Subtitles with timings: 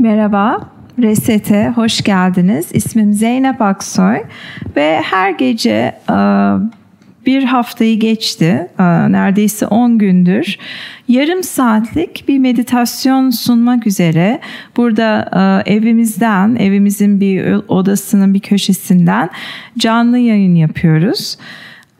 [0.02, 0.60] Merhaba,
[1.00, 2.68] Reset'e hoş geldiniz.
[2.73, 4.17] İsmim Zeynep Aksoy
[4.75, 6.16] ve her gece e,
[7.25, 10.58] bir haftayı geçti, e, neredeyse 10 gündür
[11.08, 14.40] yarım saatlik bir meditasyon sunmak üzere
[14.78, 15.30] burada
[15.66, 19.30] e, evimizden, evimizin bir odasının bir köşesinden
[19.78, 21.38] canlı yayın yapıyoruz.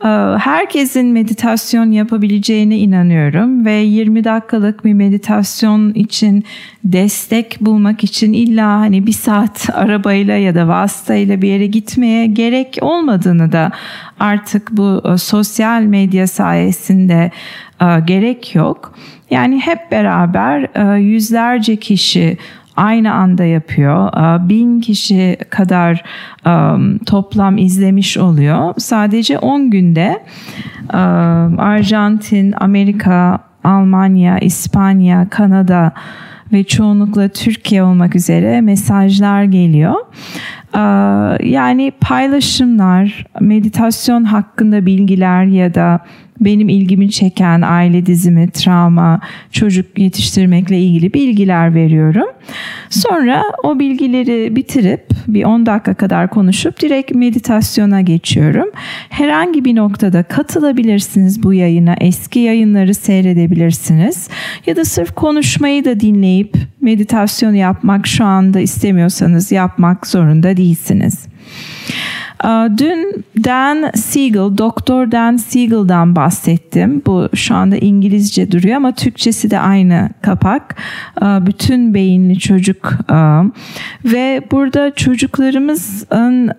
[0.04, 0.08] Ee,
[0.38, 6.44] herkesin meditasyon yapabileceğine inanıyorum ve 20 dakikalık bir meditasyon için
[6.84, 12.78] destek bulmak için illa hani bir saat arabayla ya da vasıtayla bir yere gitmeye gerek
[12.80, 13.70] olmadığını da
[14.20, 17.30] artık bu e, sosyal medya sayesinde
[17.80, 18.94] e, gerek yok.
[19.30, 22.38] Yani hep beraber e, yüzlerce kişi
[22.76, 24.12] aynı anda yapıyor.
[24.48, 26.04] Bin kişi kadar
[27.06, 28.74] toplam izlemiş oluyor.
[28.78, 30.22] Sadece 10 günde
[31.58, 35.92] Arjantin, Amerika, Almanya, İspanya, Kanada
[36.52, 39.94] ve çoğunlukla Türkiye olmak üzere mesajlar geliyor.
[41.44, 46.00] Yani paylaşımlar, meditasyon hakkında bilgiler ya da
[46.40, 49.20] benim ilgimi çeken aile dizimi, travma,
[49.50, 52.28] çocuk yetiştirmekle ilgili bilgiler veriyorum.
[52.90, 58.70] Sonra o bilgileri bitirip bir 10 dakika kadar konuşup direkt meditasyona geçiyorum.
[59.08, 61.94] Herhangi bir noktada katılabilirsiniz bu yayına.
[62.00, 64.28] Eski yayınları seyredebilirsiniz.
[64.66, 71.31] Ya da sırf konuşmayı da dinleyip meditasyon yapmak şu anda istemiyorsanız yapmak zorunda değilsiniz.
[72.78, 77.02] Dün Dan Siegel, Doktor Dan Siegel'dan bahsettim.
[77.06, 80.76] Bu şu anda İngilizce duruyor ama Türkçesi de aynı kapak.
[81.22, 82.92] Bütün beyinli çocuk
[84.04, 86.50] ve burada çocuklarımızın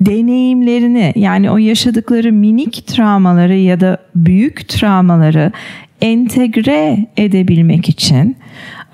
[0.00, 5.52] deneyimlerini yani o yaşadıkları minik travmaları ya da büyük travmaları
[6.00, 8.36] entegre edebilmek için e,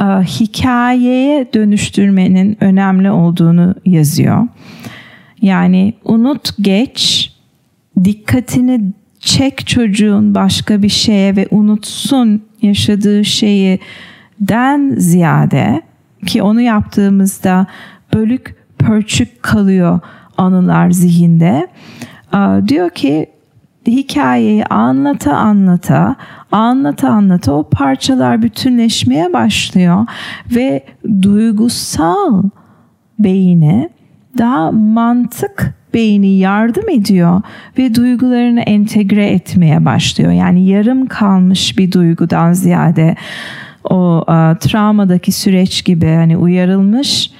[0.00, 4.48] hikayeye dönüştürmenin önemli olduğunu yazıyor.
[5.42, 7.32] Yani unut geç,
[8.04, 13.78] dikkatini çek çocuğun başka bir şeye ve unutsun yaşadığı şeyi
[14.40, 15.82] den ziyade
[16.26, 17.66] ki onu yaptığımızda
[18.14, 20.00] bölük pörçük kalıyor
[20.38, 21.68] anılar zihinde.
[22.34, 23.26] E, diyor ki
[23.90, 26.16] hikayeyi anlata anlata
[26.52, 30.06] anlata anlata o parçalar bütünleşmeye başlıyor
[30.50, 30.84] ve
[31.22, 32.42] duygusal
[33.18, 33.90] beyine
[34.38, 37.42] daha mantık beyni yardım ediyor
[37.78, 40.32] ve duygularını entegre etmeye başlıyor.
[40.32, 43.16] Yani yarım kalmış bir duygudan ziyade
[43.90, 47.30] o a, travmadaki süreç gibi hani uyarılmış,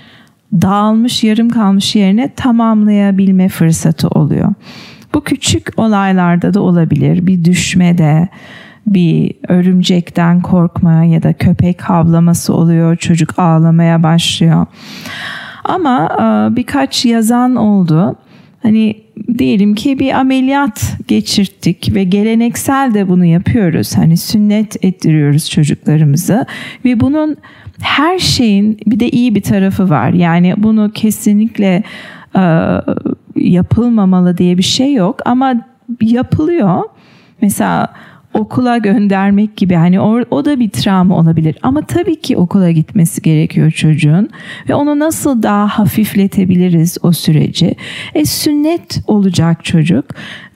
[0.52, 4.52] dağılmış, yarım kalmış yerine tamamlayabilme fırsatı oluyor.
[5.14, 7.26] Bu küçük olaylarda da olabilir.
[7.26, 8.28] Bir düşmede,
[8.86, 14.66] bir örümcekten korkma ya da köpek havlaması oluyor, çocuk ağlamaya başlıyor.
[15.64, 18.16] Ama e, birkaç yazan oldu.
[18.62, 18.94] Hani
[19.38, 23.96] diyelim ki bir ameliyat geçirttik ve geleneksel de bunu yapıyoruz.
[23.96, 26.46] Hani sünnet ettiriyoruz çocuklarımızı
[26.84, 27.36] ve bunun
[27.80, 30.10] her şeyin bir de iyi bir tarafı var.
[30.10, 31.82] Yani bunu kesinlikle
[33.36, 35.18] yapılmamalı diye bir şey yok.
[35.24, 35.54] Ama
[36.00, 36.82] yapılıyor.
[37.42, 37.88] Mesela
[38.34, 41.56] okula göndermek gibi hani o, o da bir travma olabilir.
[41.62, 44.28] Ama tabii ki okula gitmesi gerekiyor çocuğun.
[44.68, 47.76] Ve onu nasıl daha hafifletebiliriz o süreci?
[48.14, 50.04] E sünnet olacak çocuk.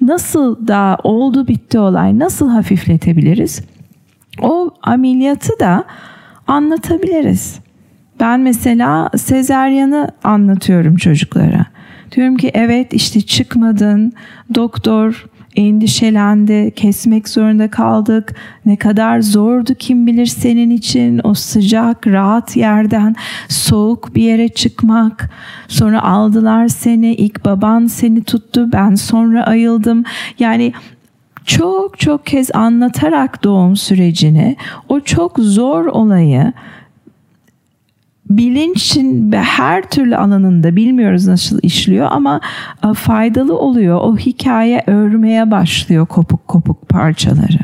[0.00, 3.64] Nasıl daha oldu bitti olay nasıl hafifletebiliriz?
[4.42, 5.84] O ameliyatı da
[6.46, 7.60] anlatabiliriz
[8.20, 11.66] ben mesela sezeryanı anlatıyorum çocuklara
[12.12, 14.12] diyorum ki evet işte çıkmadın
[14.54, 15.26] doktor
[15.56, 18.34] endişelendi, kesmek zorunda kaldık.
[18.66, 23.16] Ne kadar zordu kim bilir senin için o sıcak, rahat yerden
[23.48, 25.30] soğuk bir yere çıkmak.
[25.68, 30.04] Sonra aldılar seni, ilk baban seni tuttu, ben sonra ayıldım.
[30.38, 30.72] Yani
[31.44, 34.56] çok çok kez anlatarak doğum sürecini,
[34.88, 36.52] o çok zor olayı
[38.30, 42.40] bilinçin her türlü alanında bilmiyoruz nasıl işliyor ama
[42.84, 44.00] e, faydalı oluyor.
[44.02, 47.58] O hikaye örmeye başlıyor kopuk kopuk parçaları.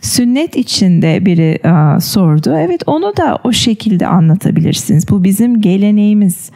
[0.00, 2.56] Sünnet içinde biri e, sordu.
[2.58, 5.10] Evet onu da o şekilde anlatabilirsiniz.
[5.10, 6.50] Bu bizim geleneğimiz.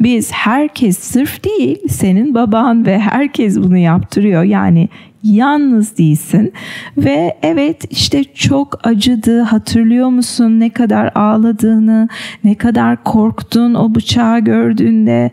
[0.00, 4.42] Biz herkes sırf değil senin baban ve herkes bunu yaptırıyor.
[4.42, 4.88] Yani
[5.22, 6.52] yalnız değilsin.
[6.96, 12.08] Ve evet işte çok acıdı hatırlıyor musun ne kadar ağladığını
[12.44, 15.30] ne kadar korktun o bıçağı gördüğünde?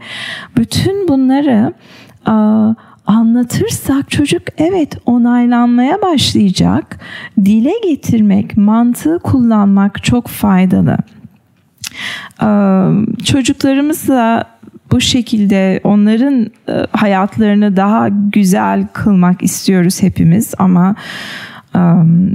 [0.58, 1.74] Bütün bunları
[3.06, 7.00] anlatırsak çocuk evet onaylanmaya başlayacak.
[7.46, 10.98] Dile getirmek mantığı kullanmak çok faydalı.
[13.26, 14.46] Çocuklarımızla
[14.92, 20.96] bu şekilde onların e, hayatlarını daha güzel kılmak istiyoruz hepimiz ama
[21.76, 22.32] um,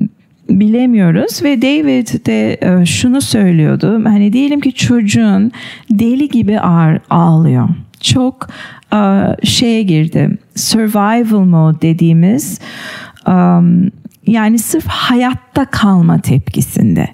[0.50, 1.42] bilemiyoruz.
[1.42, 4.04] Ve David de e, şunu söylüyordu.
[4.04, 5.52] Hani diyelim ki çocuğun
[5.90, 7.68] deli gibi ağır ağlıyor.
[8.00, 8.48] Çok
[8.92, 10.38] uh, şeye girdi.
[10.54, 12.60] Survival mode dediğimiz
[13.26, 13.90] um,
[14.26, 17.08] yani sırf hayatta kalma tepkisinde.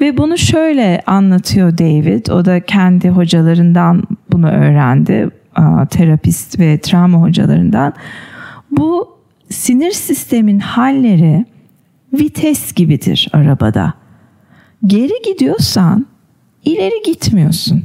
[0.00, 2.26] Ve bunu şöyle anlatıyor David.
[2.26, 4.02] O da kendi hocalarından
[4.32, 5.30] bunu öğrendi.
[5.90, 7.92] Terapist ve travma hocalarından.
[8.70, 9.18] Bu
[9.50, 11.44] sinir sistemin halleri
[12.12, 13.94] vites gibidir arabada.
[14.86, 16.06] Geri gidiyorsan
[16.64, 17.82] ileri gitmiyorsun.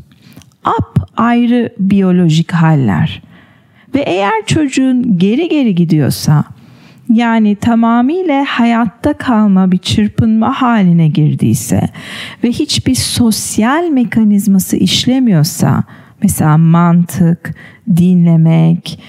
[0.80, 3.22] Up ayrı biyolojik haller.
[3.96, 6.44] Ve eğer çocuğun geri geri gidiyorsa
[7.10, 11.82] yani tamamıyla hayatta kalma bir çırpınma haline girdiyse
[12.44, 15.84] ve hiçbir sosyal mekanizması işlemiyorsa
[16.24, 17.56] mesela mantık,
[17.96, 19.00] dinlemek,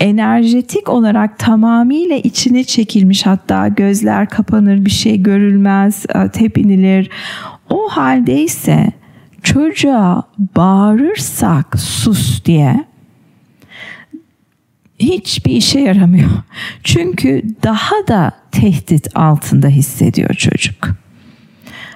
[0.00, 7.10] enerjetik olarak tamamıyla içine çekilmiş hatta gözler kapanır bir şey görülmez tepinilir.
[7.70, 8.92] O haldeyse
[9.42, 10.22] çocuğa
[10.56, 12.84] bağırırsak sus diye
[15.02, 16.30] hiçbir işe yaramıyor.
[16.84, 20.88] Çünkü daha da tehdit altında hissediyor çocuk.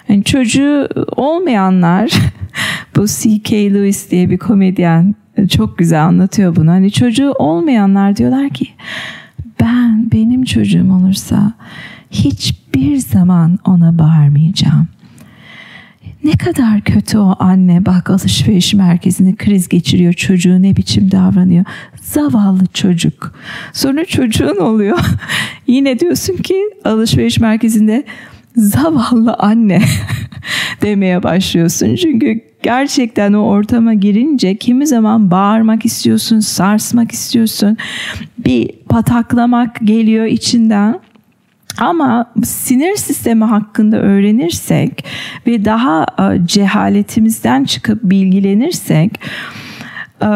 [0.08, 2.10] Yani çocuğu olmayanlar
[2.96, 3.74] bu C.K.
[3.74, 5.14] Lewis diye bir komedyen
[5.50, 6.70] çok güzel anlatıyor bunu.
[6.70, 8.68] Hani çocuğu olmayanlar diyorlar ki
[9.60, 11.52] ben benim çocuğum olursa
[12.10, 14.88] hiçbir zaman ona bağırmayacağım.
[16.24, 21.64] Ne kadar kötü o anne bak alışveriş merkezinde kriz geçiriyor çocuğu ne biçim davranıyor.
[22.12, 23.32] Zavallı çocuk.
[23.72, 24.98] Sonra çocuğun oluyor.
[25.66, 28.04] Yine diyorsun ki alışveriş merkezinde
[28.56, 29.82] zavallı anne
[30.82, 31.94] demeye başlıyorsun.
[31.94, 37.76] Çünkü gerçekten o ortama girince kimi zaman bağırmak istiyorsun, sarsmak istiyorsun.
[38.38, 41.00] Bir pataklamak geliyor içinden.
[41.78, 45.04] Ama sinir sistemi hakkında öğrenirsek
[45.46, 49.20] ve daha e, cehaletimizden çıkıp bilgilenirsek
[50.22, 50.28] e,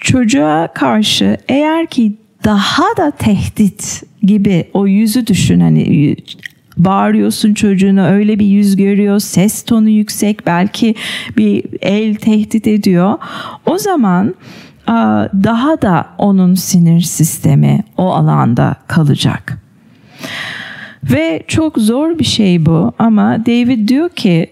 [0.00, 2.12] çocuğa karşı eğer ki
[2.44, 6.16] daha da tehdit gibi o yüzü düşün hani
[6.76, 10.94] bağırıyorsun çocuğunu öyle bir yüz görüyor ses tonu yüksek belki
[11.36, 13.18] bir el tehdit ediyor
[13.66, 14.34] o zaman
[15.44, 19.58] daha da onun sinir sistemi o alanda kalacak.
[21.04, 24.50] Ve çok zor bir şey bu ama David diyor ki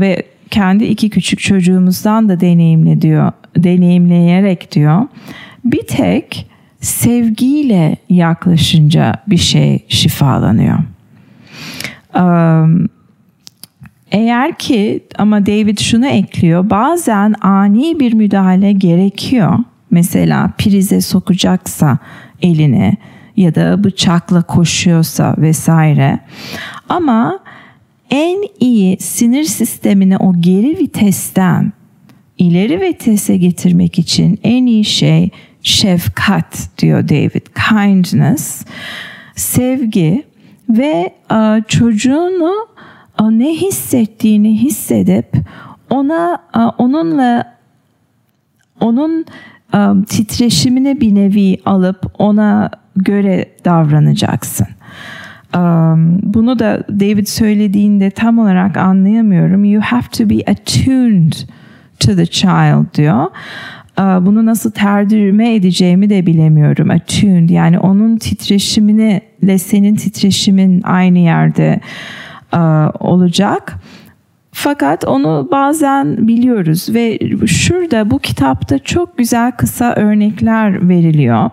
[0.00, 5.06] ve kendi iki küçük çocuğumuzdan da deneyimle diyor, deneyimleyerek diyor.
[5.64, 6.46] Bir tek
[6.80, 10.78] sevgiyle yaklaşınca bir şey şifalanıyor.
[14.10, 19.58] Eğer ki ama David şunu ekliyor bazen ani bir müdahale gerekiyor.
[19.90, 21.98] Mesela prize sokacaksa
[22.42, 22.96] elini
[23.36, 26.18] ya da bıçakla koşuyorsa vesaire.
[26.88, 27.38] Ama
[28.10, 31.72] en iyi sinir sistemini o geri vitesten
[32.38, 35.30] ileri vitese getirmek için en iyi şey
[35.62, 37.46] şefkat diyor David.
[37.70, 38.64] Kindness,
[39.34, 40.24] sevgi
[40.68, 42.54] ve e, çocuğunu
[43.20, 45.26] e, ne hissettiğini hissedip
[45.90, 47.56] ona e, onunla
[48.80, 49.24] onun
[50.08, 54.66] titreşimine bir nevi alıp ona göre davranacaksın.
[56.22, 59.64] Bunu da David söylediğinde tam olarak anlayamıyorum.
[59.64, 61.32] You have to be attuned
[62.00, 63.26] to the child diyor.
[63.98, 66.90] bunu nasıl tercüme edeceğimi de bilemiyorum.
[66.90, 71.80] Attuned yani onun titreşimini ile senin titreşimin aynı yerde
[73.00, 73.76] olacak.
[74.52, 81.50] Fakat onu bazen biliyoruz ve şurada bu kitapta çok güzel kısa örnekler veriliyor.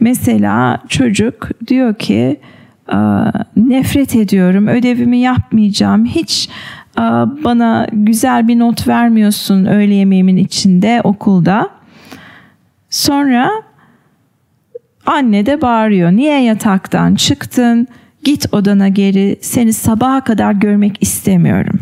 [0.00, 2.40] Mesela çocuk diyor ki
[3.56, 6.48] nefret ediyorum, ödevimi yapmayacağım, hiç
[7.44, 11.70] bana güzel bir not vermiyorsun öğle yemeğimin içinde okulda.
[12.90, 13.50] Sonra
[15.06, 16.12] anne de bağırıyor.
[16.12, 17.88] Niye yataktan çıktın?
[18.24, 19.38] Git odana geri.
[19.40, 21.80] Seni sabaha kadar görmek istemiyorum.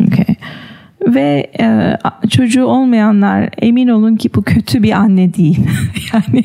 [0.00, 0.34] Okay.
[1.06, 1.96] Ve e,
[2.28, 5.58] çocuğu olmayanlar emin olun ki bu kötü bir anne değil.
[6.12, 6.44] yani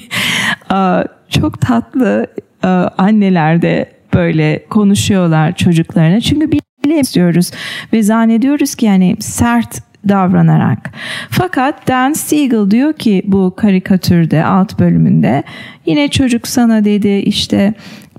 [0.73, 2.27] e, çok tatlı
[2.63, 6.21] e, anneler de böyle konuşuyorlar çocuklarına.
[6.21, 6.51] Çünkü
[6.99, 7.51] istiyoruz
[7.93, 10.91] ve zannediyoruz ki yani sert davranarak.
[11.29, 15.43] Fakat Dan Siegel diyor ki bu karikatürde alt bölümünde
[15.85, 17.73] yine çocuk sana dedi işte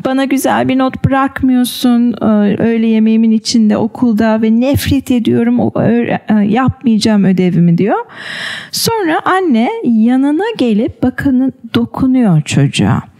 [0.04, 2.26] bana güzel bir not bırakmıyorsun e,
[2.62, 7.98] öğle yemeğimin içinde okulda ve nefret ediyorum e, yapmayacağım ödevimi diyor.
[8.72, 13.11] Sonra anne yanına gelip bakın dokunuyor çocuğa.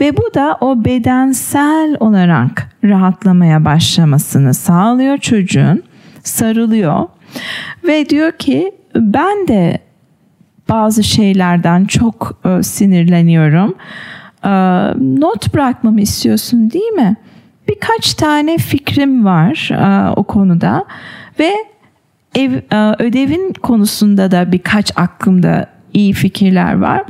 [0.00, 5.82] Ve bu da o bedensel olarak rahatlamaya başlamasını sağlıyor çocuğun.
[6.22, 7.06] Sarılıyor
[7.84, 9.78] ve diyor ki ben de
[10.68, 13.74] bazı şeylerden çok e, sinirleniyorum.
[14.44, 14.50] E,
[15.20, 17.16] not bırakmamı istiyorsun değil mi?
[17.68, 20.84] Birkaç tane fikrim var e, o konuda
[21.38, 21.52] ve
[22.34, 22.52] ev,
[22.98, 27.02] ödevin konusunda da birkaç aklımda iyi fikirler var.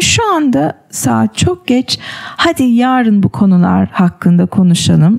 [0.00, 1.98] Şu anda saat çok geç.
[2.36, 5.18] Hadi yarın bu konular hakkında konuşalım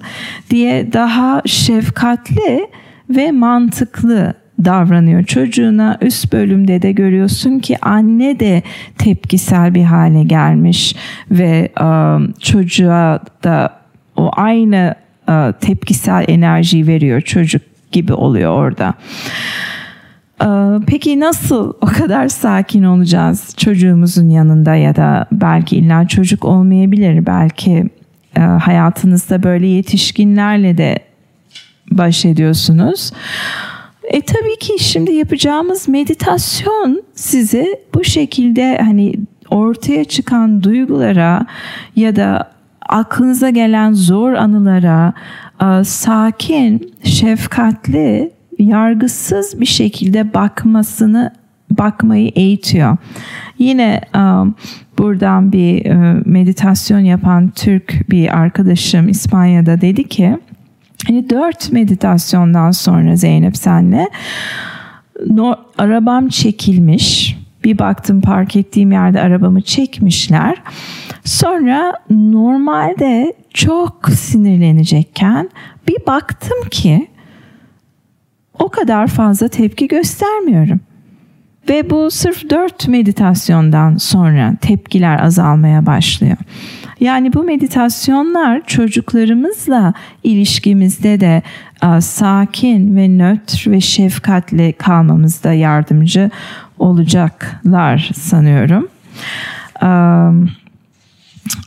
[0.50, 2.67] diye daha şefkatli
[3.09, 4.33] ve mantıklı
[4.65, 5.97] davranıyor çocuğuna.
[6.01, 8.63] Üst bölümde de görüyorsun ki anne de
[8.97, 10.95] tepkisel bir hale gelmiş
[11.31, 13.79] ve um, çocuğa da
[14.15, 14.95] o aynı
[15.29, 18.93] uh, tepkisel enerji veriyor çocuk gibi oluyor orada.
[20.41, 20.46] Ee,
[20.88, 27.89] peki nasıl o kadar sakin olacağız çocuğumuzun yanında ya da belki illa çocuk olmayabilir belki
[28.38, 31.00] e, hayatınızda böyle yetişkinlerle de
[31.91, 33.12] baş ediyorsunuz.
[34.03, 39.13] E tabii ki şimdi yapacağımız meditasyon sizi bu şekilde hani
[39.50, 41.46] ortaya çıkan duygulara
[41.96, 42.51] ya da
[42.89, 45.13] aklınıza gelen zor anılara
[45.62, 51.31] e, sakin, şefkatli yargısız bir şekilde bakmasını
[51.71, 52.97] bakmayı eğitiyor.
[53.59, 54.55] Yine um,
[54.97, 60.37] buradan bir uh, meditasyon yapan Türk bir arkadaşım İspanya'da dedi ki
[61.07, 64.09] hani dört meditasyondan sonra Zeynep senle
[65.29, 67.37] no, arabam çekilmiş.
[67.63, 70.57] Bir baktım park ettiğim yerde arabamı çekmişler.
[71.23, 75.49] Sonra normalde çok sinirlenecekken
[75.87, 77.07] bir baktım ki
[78.59, 80.79] o kadar fazla tepki göstermiyorum.
[81.69, 86.37] Ve bu sırf dört meditasyondan sonra tepkiler azalmaya başlıyor.
[86.99, 91.41] Yani bu meditasyonlar çocuklarımızla ilişkimizde de
[91.81, 96.29] a, sakin ve nötr ve şefkatli kalmamızda yardımcı
[96.79, 98.87] olacaklar sanıyorum.
[99.81, 100.31] A,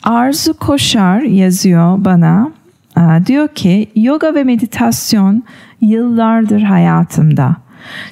[0.02, 2.50] Arzu Koşar yazıyor bana.
[2.97, 5.42] A, diyor ki yoga ve meditasyon
[5.80, 7.56] yıllardır hayatımda.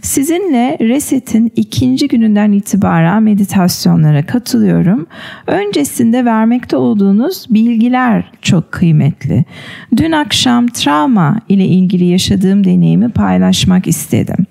[0.02, 5.06] Sizinle Reset'in ikinci gününden itibaren meditasyonlara katılıyorum.
[5.46, 9.44] Öncesinde vermekte olduğunuz bilgiler çok kıymetli.
[9.96, 14.46] Dün akşam travma ile ilgili yaşadığım deneyimi paylaşmak istedim.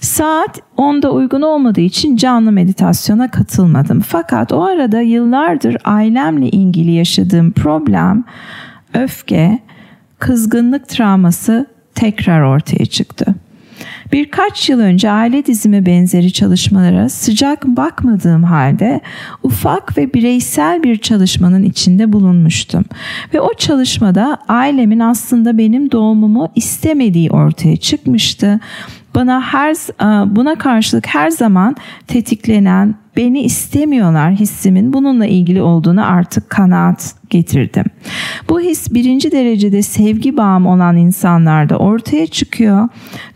[0.00, 4.00] Saat 10'da uygun olmadığı için canlı meditasyona katılmadım.
[4.00, 8.24] Fakat o arada yıllardır ailemle ilgili yaşadığım problem,
[8.94, 9.58] öfke,
[10.18, 13.34] kızgınlık travması tekrar ortaya çıktı.
[14.12, 19.00] Birkaç yıl önce aile dizimi benzeri çalışmalara sıcak bakmadığım halde
[19.42, 22.84] ufak ve bireysel bir çalışmanın içinde bulunmuştum.
[23.34, 28.60] Ve o çalışmada ailemin aslında benim doğumumu istemediği ortaya çıkmıştı.
[29.14, 29.76] Bana her
[30.36, 37.84] buna karşılık her zaman tetiklenen beni istemiyorlar hissimin bununla ilgili olduğunu artık kanaat getirdim.
[38.48, 42.88] Bu his birinci derecede sevgi bağım olan insanlarda ortaya çıkıyor.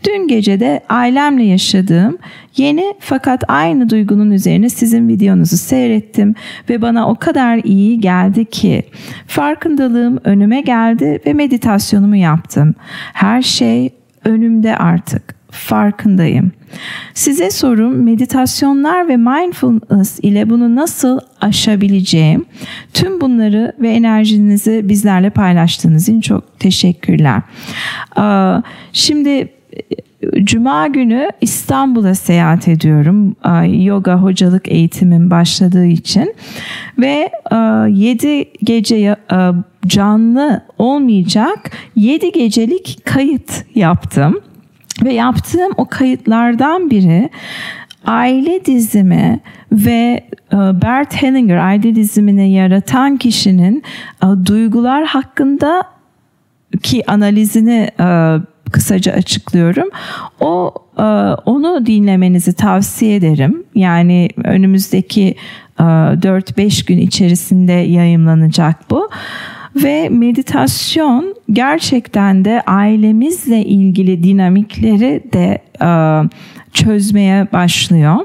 [0.03, 2.17] Dün gece de ailemle yaşadığım
[2.57, 6.35] yeni fakat aynı duygunun üzerine sizin videonuzu seyrettim
[6.69, 8.83] ve bana o kadar iyi geldi ki
[9.27, 12.75] farkındalığım önüme geldi ve meditasyonumu yaptım.
[13.13, 13.89] Her şey
[14.25, 16.51] önümde artık farkındayım.
[17.13, 22.45] Size sorum meditasyonlar ve mindfulness ile bunu nasıl aşabileceğim.
[22.93, 27.41] Tüm bunları ve enerjinizi bizlerle paylaştığınız için çok teşekkürler.
[28.93, 29.49] Şimdi
[30.43, 33.35] Cuma günü İstanbul'a seyahat ediyorum.
[33.83, 36.33] Yoga hocalık eğitimim başladığı için
[36.99, 37.31] ve
[37.89, 39.15] 7 gece
[39.87, 44.41] canlı olmayacak 7 gecelik kayıt yaptım.
[45.03, 47.29] Ve yaptığım o kayıtlardan biri
[48.05, 49.39] aile dizimi
[49.71, 53.83] ve Bert Hellinger aile dizimini yaratan kişinin
[54.45, 55.83] duygular hakkında
[56.83, 57.89] ki analizini
[58.71, 59.89] kısaca açıklıyorum.
[60.39, 61.03] O e,
[61.45, 63.63] onu dinlemenizi tavsiye ederim.
[63.75, 65.35] Yani önümüzdeki
[65.79, 69.09] 4-5 e, gün içerisinde yayınlanacak bu.
[69.75, 75.89] Ve meditasyon gerçekten de ailemizle ilgili dinamikleri de e,
[76.73, 78.17] çözmeye başlıyor.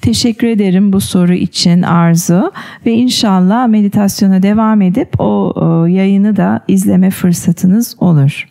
[0.00, 2.52] Teşekkür ederim bu soru için Arzu
[2.86, 5.54] ve inşallah meditasyona devam edip o
[5.88, 8.48] yayını da izleme fırsatınız olur.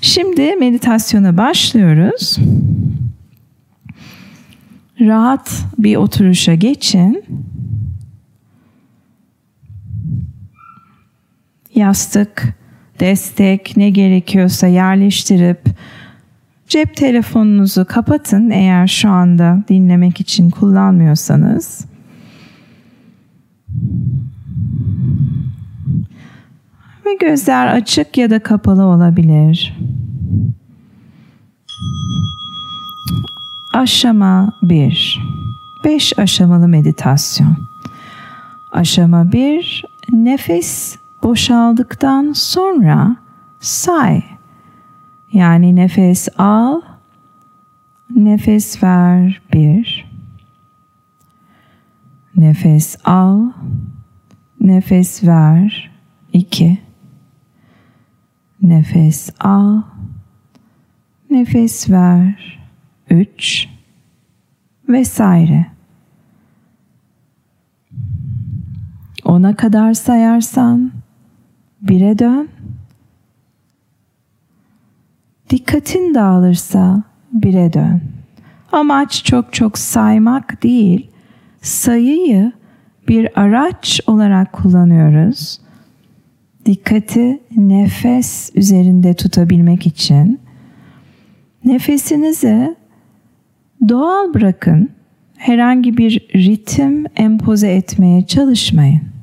[0.00, 2.38] Şimdi meditasyona başlıyoruz.
[5.00, 7.24] Rahat bir oturuşa geçin.
[11.74, 12.54] Yastık,
[13.00, 15.60] destek ne gerekiyorsa yerleştirip
[16.68, 21.86] cep telefonunuzu kapatın eğer şu anda dinlemek için kullanmıyorsanız.
[27.06, 29.76] Ve gözler açık ya da kapalı olabilir.
[33.74, 35.20] Aşama 1.
[35.84, 37.56] 5 aşamalı meditasyon.
[38.72, 39.84] Aşama 1.
[40.12, 43.16] Nefes boşaldıktan sonra
[43.60, 44.22] say.
[45.32, 46.80] Yani nefes al,
[48.10, 50.06] nefes ver 1.
[52.36, 53.50] Nefes al,
[54.60, 55.90] nefes ver
[56.32, 56.78] 2.
[58.62, 59.82] Nefes al.
[61.30, 62.60] Nefes ver.
[63.10, 63.68] 3
[64.88, 65.66] vesaire.
[69.24, 70.92] Ona kadar sayarsan
[71.88, 72.48] bire dön.
[75.50, 78.00] Dikkatin dağılırsa bire dön.
[78.72, 81.10] Amaç çok çok saymak değil,
[81.62, 82.52] sayıyı
[83.08, 85.64] bir araç olarak kullanıyoruz
[86.66, 90.40] dikkati nefes üzerinde tutabilmek için
[91.64, 92.76] nefesinizi
[93.88, 94.88] doğal bırakın.
[95.36, 99.13] Herhangi bir ritim empoze etmeye çalışmayın.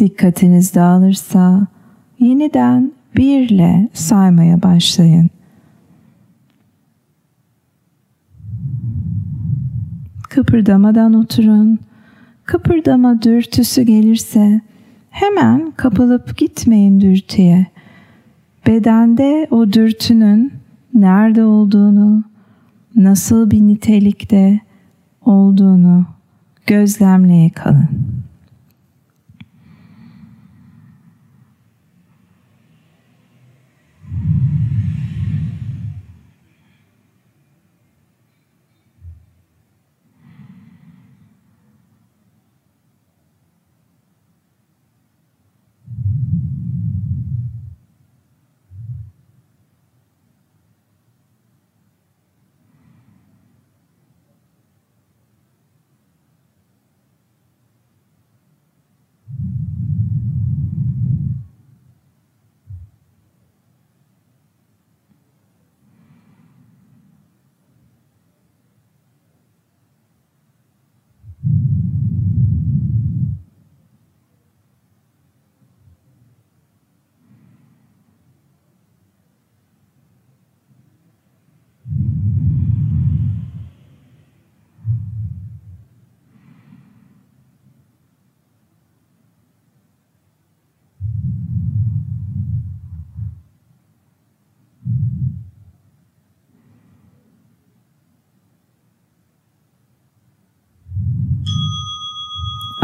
[0.00, 1.66] Dikkatiniz dağılırsa
[2.18, 5.30] yeniden birle saymaya başlayın.
[10.30, 11.78] Kıpırdamadan oturun.
[12.44, 14.60] Kıpırdama dürtüsü gelirse
[15.10, 17.66] hemen kapılıp gitmeyin dürtüye.
[18.66, 20.52] Bedende o dürtünün
[20.94, 22.24] nerede olduğunu,
[22.96, 24.60] nasıl bir nitelikte
[25.24, 26.06] olduğunu
[26.66, 28.19] gözlemleye kalın.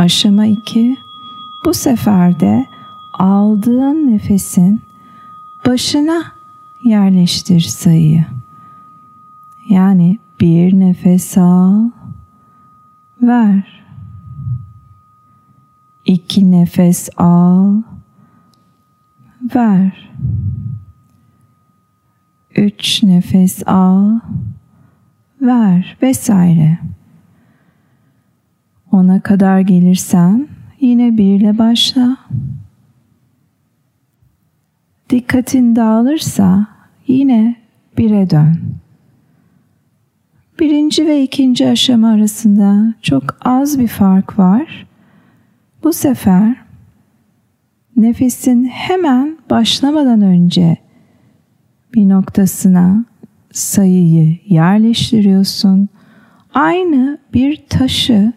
[0.07, 0.97] Aşama 2.
[1.65, 2.67] Bu sefer de
[3.13, 4.81] aldığın nefesin
[5.67, 6.23] başına
[6.85, 8.27] yerleştir sayıyı.
[9.69, 11.91] Yani bir nefes al,
[13.23, 13.85] ver.
[16.05, 17.83] İki nefes al,
[19.55, 20.11] ver.
[22.57, 24.21] Üç nefes al,
[25.43, 26.79] ver vesaire.
[28.93, 30.49] Ona kadar gelirsen
[30.81, 32.17] yine birle başla.
[35.11, 36.67] Dikkatin dağılırsa
[37.07, 37.57] yine
[37.99, 38.57] bire dön.
[40.61, 44.87] Birinci ve ikinci aşama arasında çok az bir fark var.
[45.85, 46.57] Bu sefer
[47.97, 50.77] nefesin hemen başlamadan önce
[51.95, 53.05] bir noktasına
[53.53, 55.89] sayıyı yerleştiriyorsun.
[56.55, 58.33] Aynı bir taşı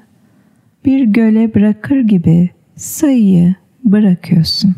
[0.86, 4.76] bir göle bırakır gibi sayıyı bırakıyorsun.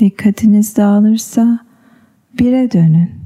[0.00, 1.58] Dikkatiniz dağılırsa
[2.38, 3.19] bire dönün.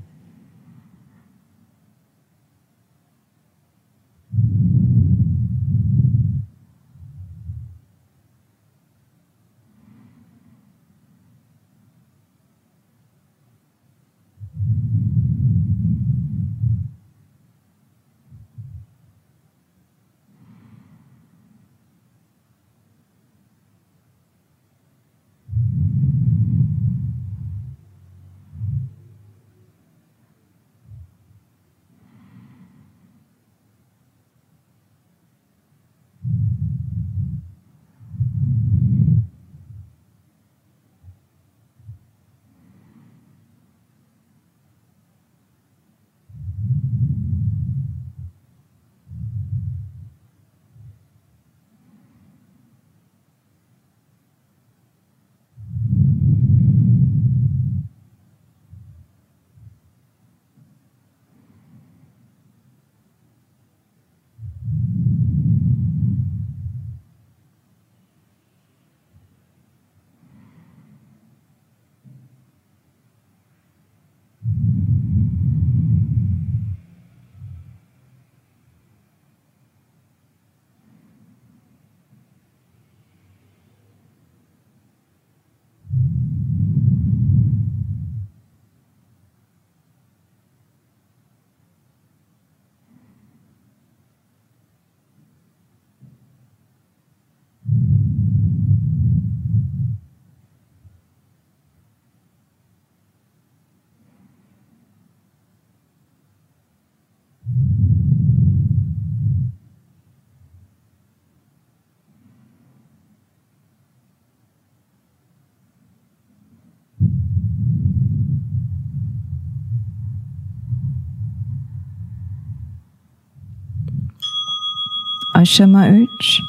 [125.45, 126.43] Aşama 3.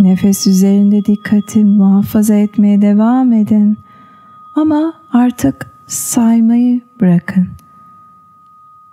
[0.00, 3.78] Nefes üzerinde dikkati muhafaza etmeye devam edin.
[4.54, 7.48] Ama artık saymayı bırakın.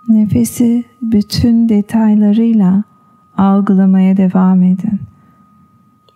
[0.08, 2.84] Nefesi bütün detaylarıyla
[3.36, 5.00] algılamaya devam edin.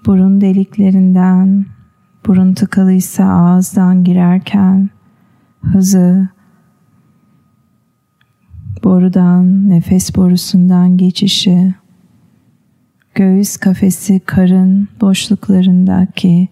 [0.07, 1.67] Burun deliklerinden,
[2.27, 4.91] burun tıkalıysa ağızdan girerken
[5.63, 6.29] hızı,
[8.85, 11.75] borudan, nefes borusundan geçişi,
[13.17, 16.49] göğüs kafesi karın boşluklarındaki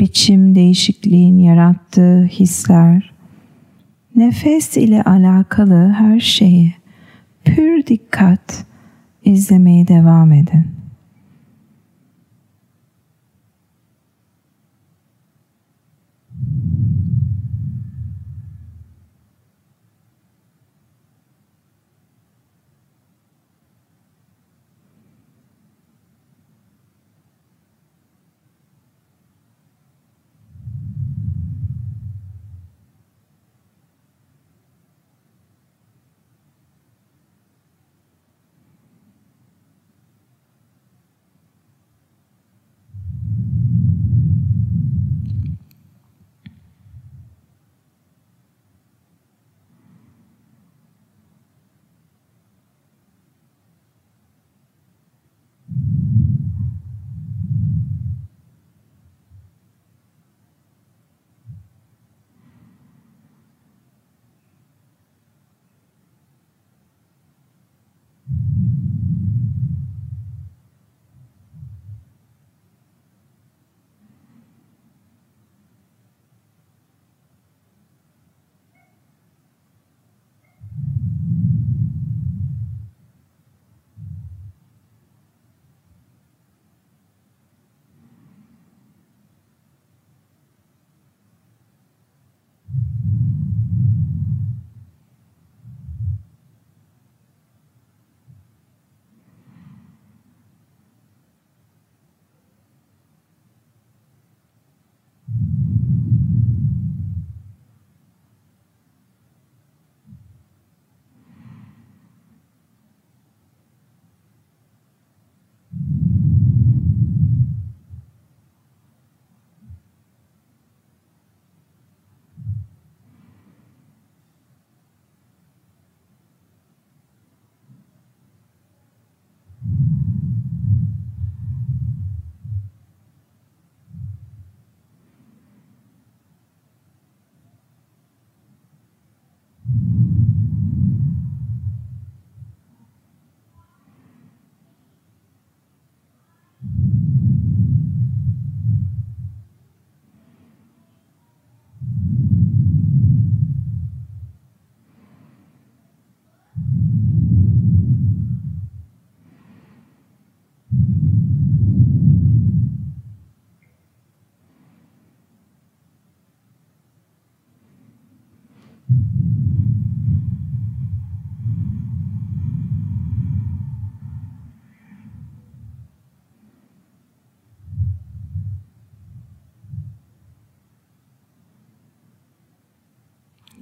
[0.00, 3.12] biçim değişikliğin yarattığı hisler,
[4.16, 6.74] nefes ile alakalı her şeyi
[7.44, 8.64] pür dikkat
[9.24, 10.79] izlemeye devam edin.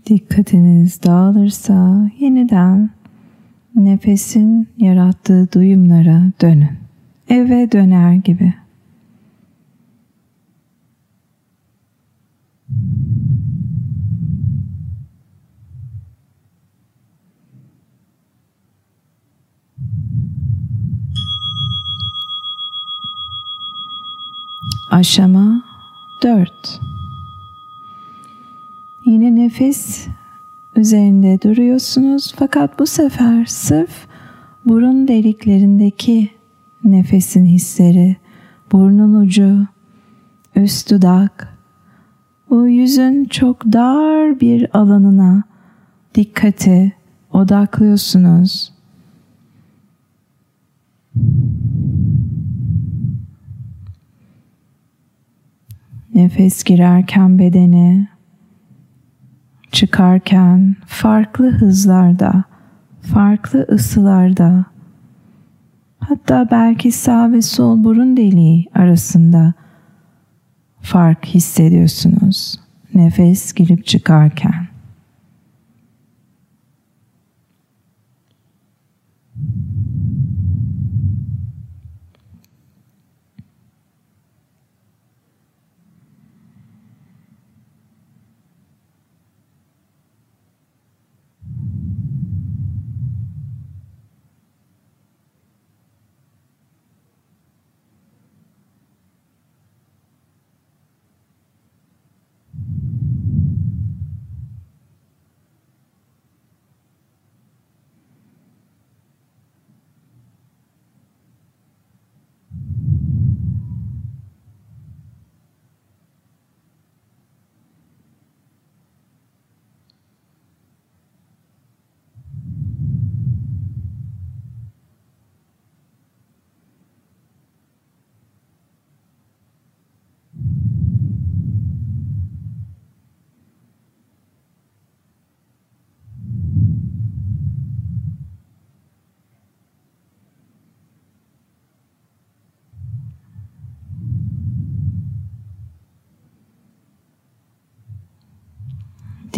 [0.08, 2.90] Dikkatiniz dağılırsa yeniden
[3.74, 6.78] nefesin yarattığı duyumlara dönün.
[7.28, 8.54] Eve döner gibi.
[24.90, 25.62] Aşama
[26.22, 26.87] 4
[29.08, 30.08] Yine nefes
[30.76, 34.06] üzerinde duruyorsunuz fakat bu sefer sırf
[34.64, 36.30] burun deliklerindeki
[36.84, 38.16] nefesin hisleri,
[38.72, 39.66] burnun ucu,
[40.56, 41.58] üst dudak,
[42.50, 45.42] bu yüzün çok dar bir alanına
[46.14, 46.92] dikkati
[47.32, 48.72] odaklıyorsunuz.
[56.14, 58.17] Nefes girerken bedene,
[59.72, 62.44] çıkarken farklı hızlarda,
[63.02, 64.64] farklı ısılarda,
[65.98, 69.54] hatta belki sağ ve sol burun deliği arasında
[70.80, 72.60] fark hissediyorsunuz.
[72.94, 74.67] Nefes girip çıkarken.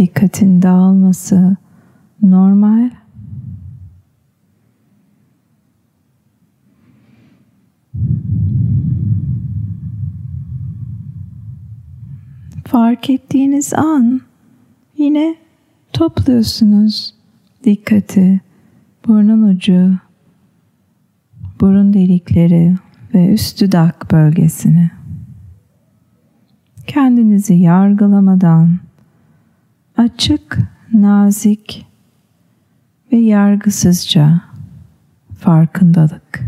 [0.00, 1.56] Dikkatin dağılması
[2.22, 2.90] normal.
[12.64, 14.20] Fark ettiğiniz an
[14.98, 15.36] yine
[15.92, 17.14] topluyorsunuz
[17.64, 18.40] dikkati
[19.06, 19.94] burnun ucu,
[21.60, 22.74] burun delikleri
[23.14, 24.90] ve üst dudak bölgesine.
[26.86, 28.89] Kendinizi yargılamadan
[29.96, 30.58] açık,
[30.92, 31.86] nazik
[33.12, 34.42] ve yargısızca
[35.38, 36.40] farkındalık.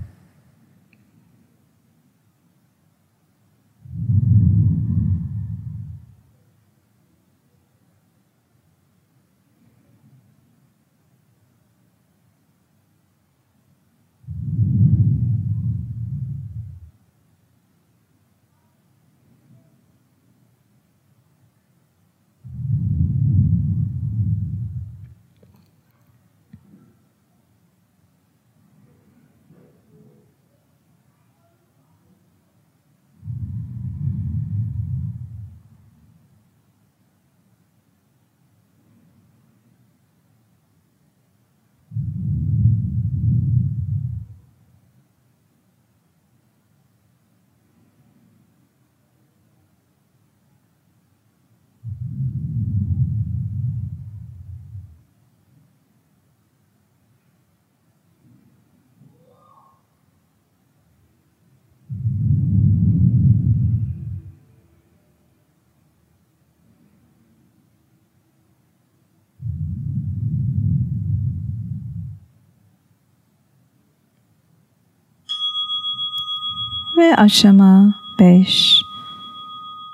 [76.96, 78.82] Ve aşama 5.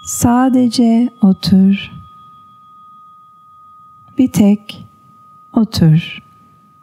[0.04, 1.90] Sadece otur.
[4.18, 4.86] Bir tek
[5.52, 6.22] otur.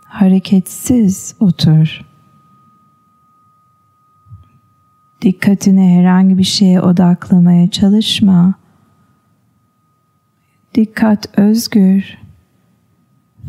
[0.05, 2.01] Hareketsiz otur.
[5.21, 8.53] Dikkatini herhangi bir şeye odaklamaya çalışma.
[10.75, 12.17] Dikkat özgür.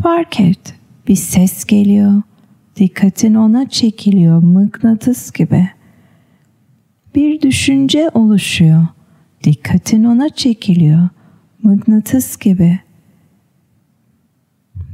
[0.02, 0.74] Fark et.
[1.09, 2.22] Bir ses geliyor.
[2.76, 5.76] Dikkatin ona çekiliyor mıknatıs gibi
[7.16, 8.87] bir düşünce oluşuyor.
[9.44, 11.09] Dikkatin ona çekiliyor.
[11.62, 12.81] Mıknatıs gibi.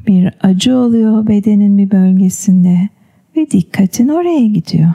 [0.06, 2.88] Bir acı oluyor bedenin bir bölgesinde
[3.37, 4.92] ve dikkatin oraya gidiyor.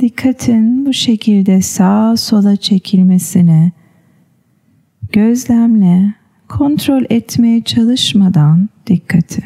[0.00, 3.72] Dikkatin bu şekilde sağa sola çekilmesine
[5.12, 6.14] gözlemle,
[6.48, 9.42] kontrol etmeye çalışmadan dikkati.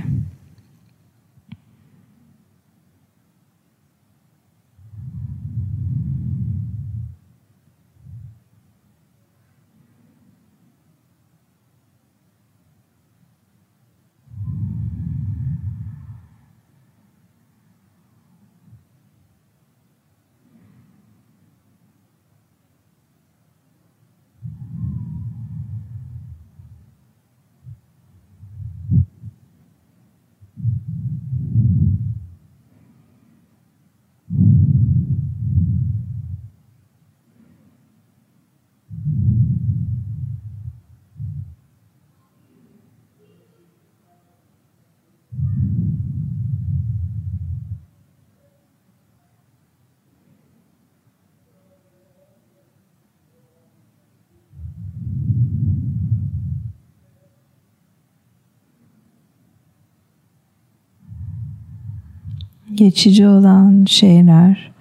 [62.74, 64.72] Geçici olan şeyler,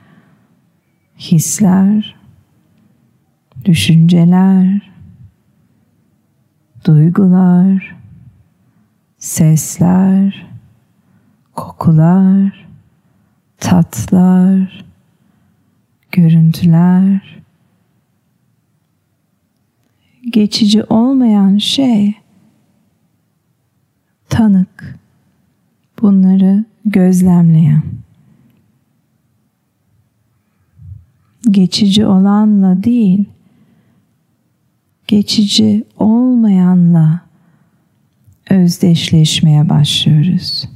[1.19, 2.15] hisler,
[3.65, 4.91] düşünceler,
[6.85, 7.95] duygular,
[9.17, 10.47] sesler,
[11.55, 12.67] kokular,
[13.57, 14.85] tatlar,
[16.11, 17.41] görüntüler,
[20.31, 22.13] geçici olmayan şey
[24.29, 25.02] tanık
[26.03, 27.83] bunları gözlemleyen.
[31.51, 33.25] Geçici olanla değil,
[35.07, 37.21] geçici olmayanla
[38.49, 40.69] özdeşleşmeye başlıyoruz.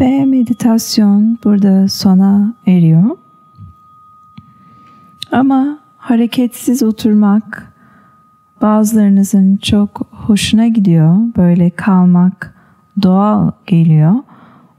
[0.00, 3.16] Ve meditasyon burada sona eriyor.
[5.32, 7.72] Ama hareketsiz oturmak
[8.62, 11.16] bazılarınızın çok hoşuna gidiyor.
[11.36, 12.54] Böyle kalmak
[13.02, 14.14] doğal geliyor.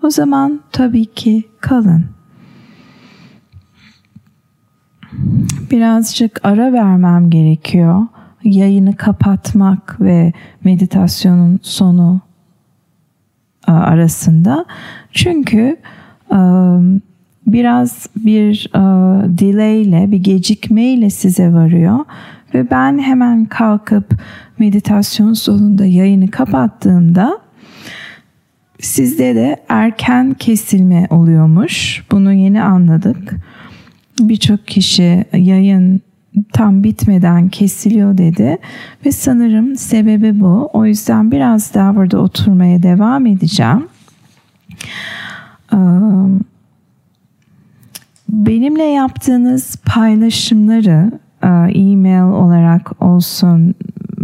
[0.04, 2.06] O zaman tabii ki kalın.
[5.72, 8.08] Birazcık ara vermem gerekiyor.
[8.44, 12.22] Yayını kapatmak ve meditasyonun sonu
[13.74, 14.66] arasında.
[15.12, 15.78] Çünkü
[17.48, 18.72] biraz bir
[19.40, 22.00] delay ile bir gecikme ile size varıyor
[22.54, 24.14] ve ben hemen kalkıp
[24.60, 27.40] meditasyon sonunda yayını kapattığımda
[28.80, 32.04] sizde de erken kesilme oluyormuş.
[32.12, 33.36] Bunu yeni anladık.
[34.20, 36.02] Birçok kişi yayın
[36.54, 38.58] tam bitmeden kesiliyor dedi
[39.06, 40.70] ve sanırım sebebi bu.
[40.74, 43.88] O yüzden biraz daha burada oturmaya devam edeceğim.
[48.30, 51.12] Benimle yaptığınız paylaşımları
[51.76, 53.76] e-mail olarak olsun,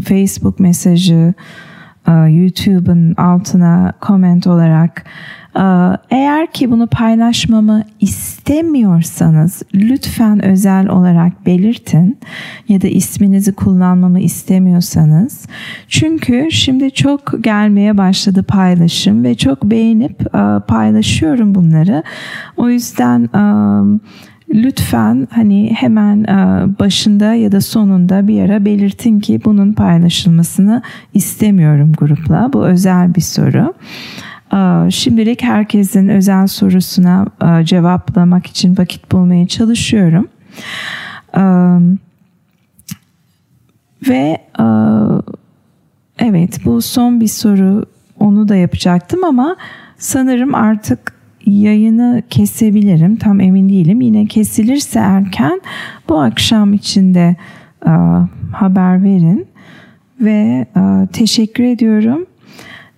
[0.04, 1.34] Facebook mesajı,
[2.12, 5.06] YouTube'un altına comment olarak
[5.58, 12.18] ee, eğer ki bunu paylaşmamı istemiyorsanız lütfen özel olarak belirtin
[12.70, 15.46] ya da isminizi kullanmamı istemiyorsanız.
[15.88, 22.04] Çünkü şimdi çok gelmeye başladı paylaşım ve çok beğenip e, paylaşıyorum bunları.
[22.58, 23.44] O yüzden e,
[24.54, 30.82] lütfen hani hemen e, başında ya da sonunda bir ara belirtin ki bunun paylaşılmasını
[31.14, 32.54] istemiyorum grupla.
[32.54, 33.74] Bu özel bir soru.
[34.54, 40.28] E, şimdilik herkesin özel sorusuna e, cevaplamak için vakit bulmaya çalışıyorum.
[44.10, 44.38] Ve
[46.20, 47.86] evet bu son bir soru
[48.20, 49.56] onu da yapacaktım ama
[49.98, 51.17] sanırım artık
[51.52, 53.16] yayını kesebilirim.
[53.16, 54.02] Tam emin değilim.
[54.02, 55.62] Yine kesilirse erken
[56.10, 57.36] bu akşam içinde
[57.86, 57.92] e,
[58.54, 59.48] haber verin.
[60.22, 62.26] Ve e, teşekkür ediyorum.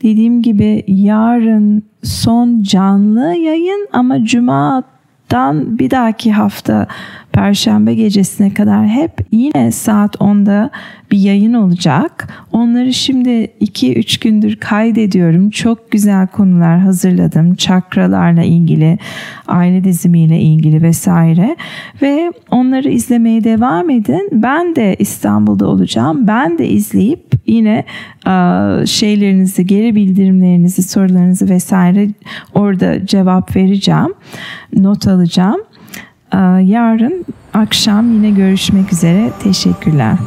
[0.04, 6.88] Dediğim gibi yarın son canlı yayın ama cumadan bir dahaki hafta
[7.34, 10.70] Perşembe gecesine kadar hep yine saat 10'da
[11.12, 12.28] bir yayın olacak.
[12.52, 13.30] Onları şimdi
[13.62, 15.50] 2-3 gündür kaydediyorum.
[15.50, 17.56] Çok güzel konular hazırladım.
[17.56, 18.98] Çakralarla ilgili,
[19.48, 21.56] aile dizimiyle ilgili vesaire.
[22.02, 24.30] Ve onları izlemeye devam edin.
[24.32, 26.28] Ben de İstanbul'da olacağım.
[26.28, 27.86] Ben de izleyip yine
[28.86, 32.08] şeylerinizi, geri bildirimlerinizi, sorularınızı vesaire
[32.54, 34.14] orada cevap vereceğim.
[34.74, 35.62] Not alacağım.
[36.34, 39.32] Ee, yarın akşam yine görüşmek üzere.
[39.44, 40.18] Teşekkürler.